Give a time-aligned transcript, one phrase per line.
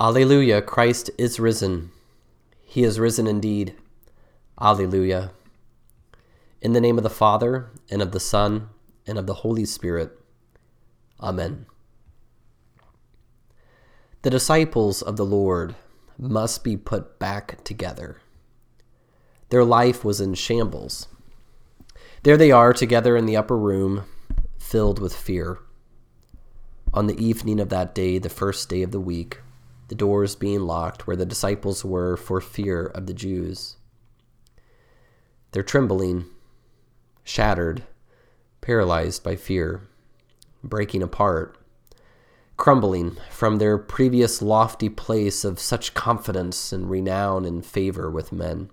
[0.00, 1.90] Alleluia, Christ is risen.
[2.62, 3.74] He is risen indeed.
[4.60, 5.32] Alleluia.
[6.62, 8.68] In the name of the Father, and of the Son,
[9.08, 10.16] and of the Holy Spirit.
[11.20, 11.66] Amen.
[14.22, 15.74] The disciples of the Lord
[16.16, 18.18] must be put back together.
[19.48, 21.08] Their life was in shambles.
[22.22, 24.04] There they are together in the upper room,
[24.60, 25.58] filled with fear.
[26.94, 29.40] On the evening of that day, the first day of the week,
[29.88, 33.76] the doors being locked where the disciples were for fear of the Jews.
[35.52, 36.26] They're trembling,
[37.24, 37.84] shattered,
[38.60, 39.88] paralyzed by fear,
[40.62, 41.56] breaking apart,
[42.58, 48.70] crumbling from their previous lofty place of such confidence and renown and favor with men.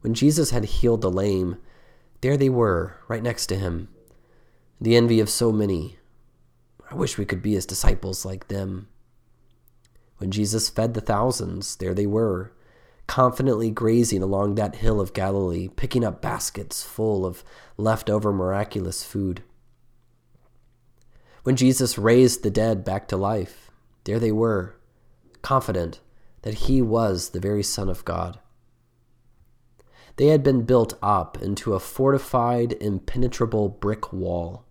[0.00, 1.58] When Jesus had healed the lame,
[2.22, 3.88] there they were, right next to him,
[4.80, 5.98] the envy of so many.
[6.90, 8.88] I wish we could be his disciples like them.
[10.18, 12.52] When Jesus fed the thousands, there they were,
[13.06, 17.44] confidently grazing along that hill of Galilee, picking up baskets full of
[17.76, 19.42] leftover miraculous food.
[21.42, 23.70] When Jesus raised the dead back to life,
[24.04, 24.76] there they were,
[25.42, 26.00] confident
[26.42, 28.38] that he was the very Son of God.
[30.16, 34.64] They had been built up into a fortified, impenetrable brick wall.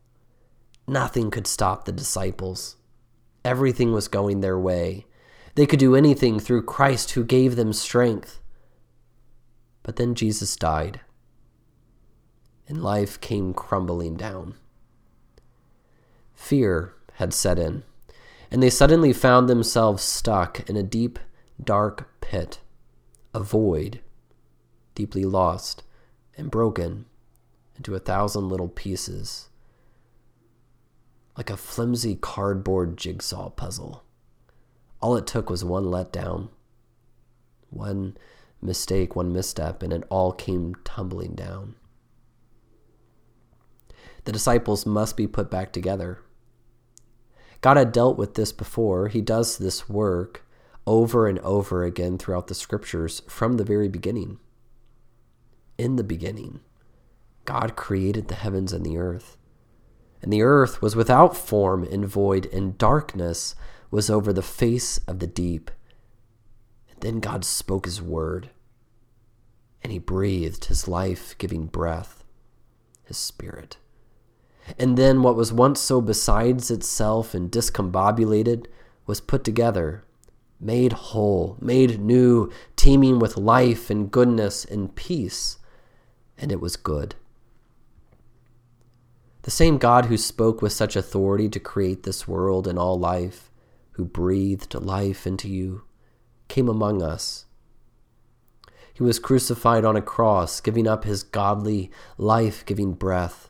[0.87, 2.77] Nothing could stop the disciples.
[3.43, 5.05] Everything was going their way,
[5.55, 8.39] they could do anything through Christ who gave them strength.
[9.83, 11.01] But then Jesus died,
[12.67, 14.55] and life came crumbling down.
[16.33, 17.83] Fear had set in,
[18.49, 21.19] and they suddenly found themselves stuck in a deep,
[21.61, 22.59] dark pit,
[23.33, 24.01] a void,
[24.95, 25.83] deeply lost
[26.37, 27.05] and broken
[27.75, 29.49] into a thousand little pieces,
[31.37, 34.03] like a flimsy cardboard jigsaw puzzle.
[35.03, 36.47] All it took was one letdown,
[37.69, 38.15] one
[38.61, 41.75] mistake, one misstep, and it all came tumbling down.
[44.23, 46.19] The disciples must be put back together.
[47.59, 49.09] God had dealt with this before.
[49.09, 50.45] He does this work
[50.87, 54.39] over and over again throughout the scriptures from the very beginning.
[55.77, 56.61] In the beginning,
[57.43, 59.35] God created the heavens and the earth.
[60.21, 63.53] And the earth was without form and void, and darkness
[63.93, 65.69] was over the face of the deep.
[66.89, 68.49] And then God spoke his word,
[69.83, 72.23] and he breathed his life giving breath,
[73.03, 73.77] his spirit.
[74.79, 78.65] And then what was once so besides itself and discombobulated
[79.05, 80.03] was put together,
[80.59, 85.59] made whole, made new, teeming with life and goodness and peace.
[86.35, 87.13] And it was good.
[89.43, 93.51] The same God who spoke with such authority to create this world and all life
[93.93, 95.83] who breathed life into you,
[96.47, 97.45] came among us.
[98.93, 103.49] He was crucified on a cross, giving up his godly, life giving breath,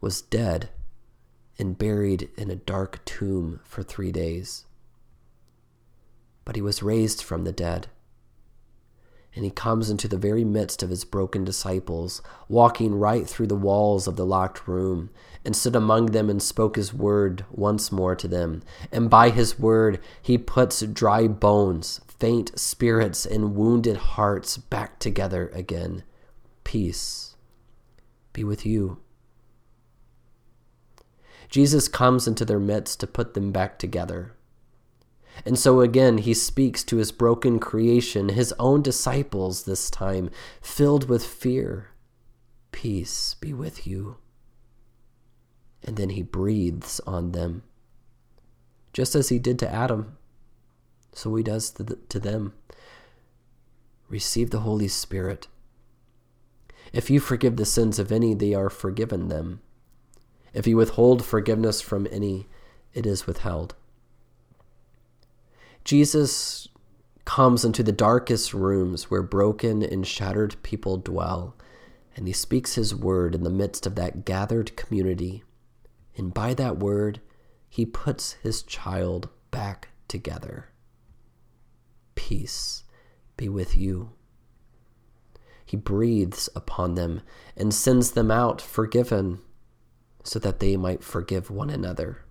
[0.00, 0.70] was dead,
[1.58, 4.64] and buried in a dark tomb for three days.
[6.44, 7.88] But he was raised from the dead
[9.34, 13.54] and he comes into the very midst of his broken disciples, walking right through the
[13.54, 15.10] walls of the locked room,
[15.44, 18.62] and stood among them and spoke his word once more to them.
[18.90, 25.50] And by his word he puts dry bones, faint spirits, and wounded hearts back together
[25.54, 26.02] again.
[26.64, 27.30] Peace
[28.32, 28.98] be with you.
[31.48, 34.34] Jesus comes into their midst to put them back together.
[35.44, 40.30] And so again, he speaks to his broken creation, his own disciples this time,
[40.60, 41.88] filled with fear.
[42.72, 44.16] Peace be with you.
[45.84, 47.62] And then he breathes on them.
[48.92, 50.16] Just as he did to Adam,
[51.12, 52.52] so he does to, the, to them.
[54.08, 55.46] Receive the Holy Spirit.
[56.92, 59.60] If you forgive the sins of any, they are forgiven them.
[60.52, 62.48] If you withhold forgiveness from any,
[62.92, 63.74] it is withheld.
[65.84, 66.68] Jesus
[67.24, 71.56] comes into the darkest rooms where broken and shattered people dwell,
[72.16, 75.44] and he speaks his word in the midst of that gathered community.
[76.16, 77.20] And by that word,
[77.68, 80.70] he puts his child back together.
[82.14, 82.84] Peace
[83.36, 84.10] be with you.
[85.64, 87.22] He breathes upon them
[87.56, 89.38] and sends them out forgiven
[90.24, 92.24] so that they might forgive one another.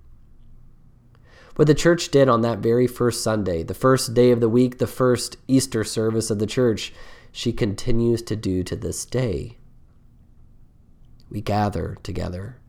[1.59, 4.77] What the church did on that very first Sunday, the first day of the week,
[4.77, 6.93] the first Easter service of the church,
[7.33, 9.57] she continues to do to this day.
[11.29, 12.61] We gather together.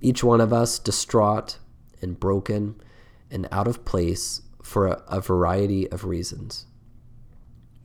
[0.00, 1.58] Each one of us distraught
[2.00, 2.80] and broken
[3.28, 6.66] and out of place for a, a variety of reasons.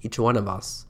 [0.03, 0.85] Each one of us,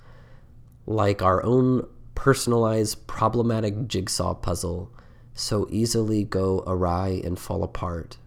[0.85, 4.91] like our own personalized problematic jigsaw puzzle,
[5.33, 8.17] so easily go awry and fall apart.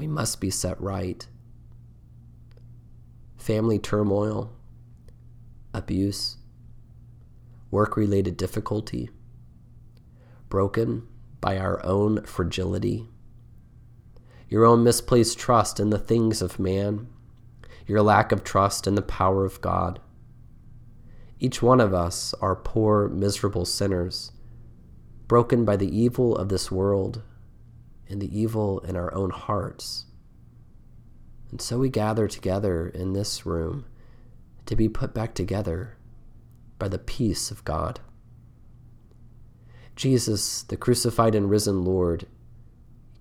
[0.00, 1.26] We must be set right.
[3.36, 4.50] Family turmoil,
[5.74, 6.38] abuse,
[7.70, 9.10] work related difficulty,
[10.48, 11.06] broken
[11.42, 13.08] by our own fragility,
[14.48, 17.06] your own misplaced trust in the things of man,
[17.86, 20.00] your lack of trust in the power of God.
[21.38, 24.32] Each one of us are poor, miserable sinners,
[25.28, 27.20] broken by the evil of this world
[28.10, 30.06] and the evil in our own hearts.
[31.50, 33.86] And so we gather together in this room
[34.66, 35.96] to be put back together
[36.78, 38.00] by the peace of God.
[39.96, 42.26] Jesus, the crucified and risen Lord,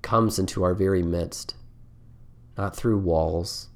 [0.02, 1.56] comes into our very midst,
[2.58, 3.70] not through walls,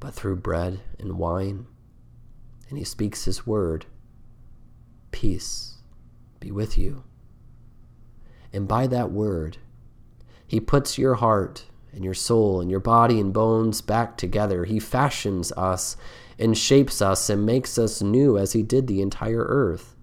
[0.00, 1.66] but through bread and wine.
[2.68, 3.86] And he speaks his word
[5.10, 5.74] Peace
[6.44, 7.04] be with you.
[8.52, 9.58] And by that word,
[10.46, 14.64] he puts your heart and your soul and your body and bones back together.
[14.64, 15.96] He fashions us
[16.38, 19.94] and shapes us and makes us new as he did the entire earth,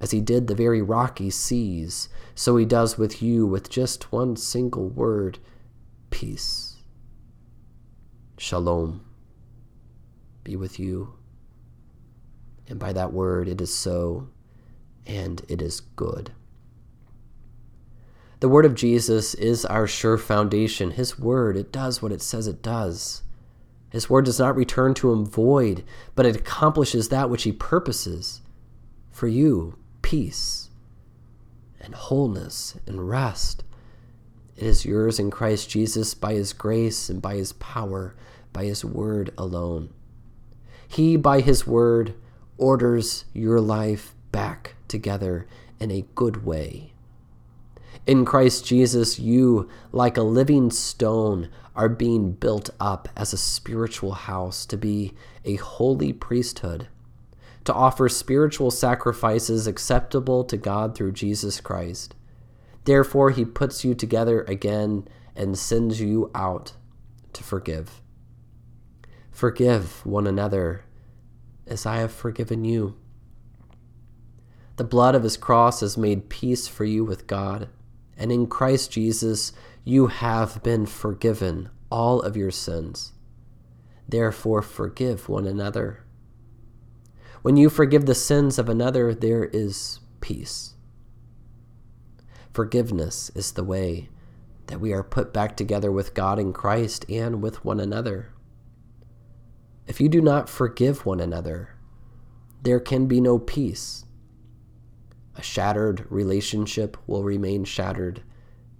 [0.00, 2.08] as he did the very rocky seas.
[2.34, 5.38] So he does with you with just one single word
[6.10, 6.76] peace.
[8.38, 9.02] Shalom
[10.46, 11.14] be with you.
[12.68, 14.28] And by that word, it is so,
[15.04, 16.32] and it is good.
[18.40, 20.90] The word of Jesus is our sure foundation.
[20.90, 23.22] His word, it does what it says it does.
[23.90, 25.82] His word does not return to him void,
[26.14, 28.42] but it accomplishes that which he purposes
[29.10, 30.68] for you peace
[31.80, 33.64] and wholeness and rest.
[34.56, 38.14] It is yours in Christ Jesus by his grace and by his power,
[38.52, 39.88] by his word alone.
[40.86, 42.14] He, by his word,
[42.58, 45.46] orders your life back together
[45.80, 46.92] in a good way.
[48.06, 54.12] In Christ Jesus, you, like a living stone, are being built up as a spiritual
[54.12, 55.12] house to be
[55.44, 56.86] a holy priesthood,
[57.64, 62.14] to offer spiritual sacrifices acceptable to God through Jesus Christ.
[62.84, 66.74] Therefore, he puts you together again and sends you out
[67.32, 68.00] to forgive.
[69.32, 70.84] Forgive one another
[71.66, 72.96] as I have forgiven you.
[74.76, 77.68] The blood of his cross has made peace for you with God
[78.16, 79.52] and in Christ Jesus
[79.84, 83.12] you have been forgiven all of your sins.
[84.08, 86.04] Therefore, forgive one another.
[87.42, 90.74] When you forgive the sins of another, there is peace.
[92.52, 94.08] Forgiveness is the way
[94.66, 98.32] that we are put back together with God in Christ and with one another.
[99.86, 101.76] If you do not forgive one another,
[102.62, 104.05] there can be no peace.
[105.36, 108.22] A shattered relationship will remain shattered,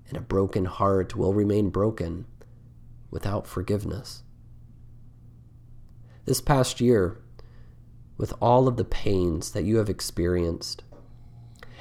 [0.09, 2.25] and a broken heart will remain broken
[3.11, 4.23] without forgiveness.
[6.25, 7.19] This past year,
[8.17, 10.83] with all of the pains that you have experienced,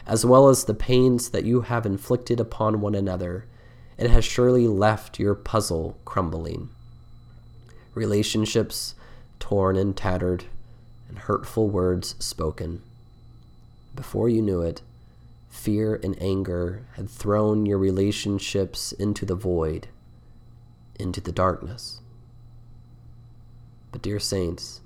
[0.06, 3.45] as well as the pains that you have inflicted upon one another,
[3.98, 6.68] it has surely left your puzzle crumbling.
[7.94, 8.94] Relationships
[9.40, 10.45] torn and tattered,
[11.07, 12.81] and hurtful words spoken
[13.95, 14.81] before you knew it,
[15.47, 19.87] fear and anger had thrown your relationships into the void,
[20.99, 22.02] into the darkness.
[23.92, 24.81] But, dear saints,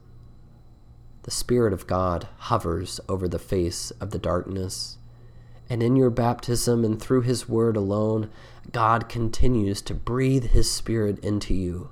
[1.24, 4.98] the Spirit of God hovers over the face of the darkness,
[5.70, 8.30] and in your baptism and through His Word alone,
[8.72, 11.90] God continues to breathe His Spirit into you,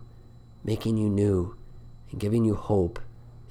[0.64, 1.56] making you new
[2.12, 3.00] and giving you hope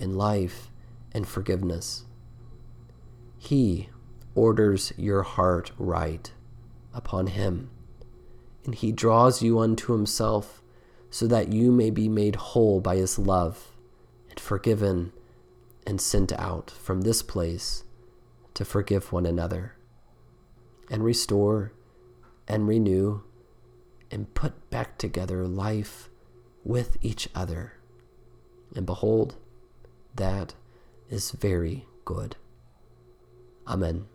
[0.00, 0.70] and life
[1.12, 2.05] and forgiveness.
[3.46, 3.90] He
[4.34, 6.32] orders your heart right
[6.92, 7.70] upon Him,
[8.64, 10.62] and He draws you unto Himself
[11.10, 13.76] so that you may be made whole by His love
[14.28, 15.12] and forgiven
[15.86, 17.84] and sent out from this place
[18.54, 19.76] to forgive one another
[20.90, 21.72] and restore
[22.48, 23.20] and renew
[24.10, 26.10] and put back together life
[26.64, 27.74] with each other.
[28.74, 29.36] And behold,
[30.16, 30.54] that
[31.08, 32.34] is very good.
[33.66, 34.06] Amen.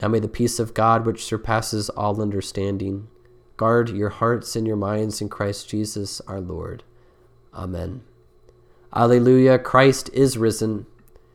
[0.00, 3.08] Now may the peace of God, which surpasses all understanding,
[3.56, 6.82] guard your hearts and your minds in Christ Jesus our Lord.
[7.54, 8.02] Amen.
[8.94, 9.58] Alleluia.
[9.58, 10.86] Christ is risen.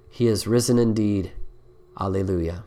[0.10, 1.32] He is risen indeed.
[2.00, 2.66] Alleluia.